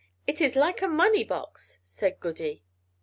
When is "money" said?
0.87-1.23